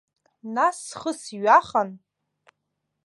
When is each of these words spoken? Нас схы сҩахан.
Нас 0.55 0.77
схы 0.87 1.11
сҩахан. 1.21 1.89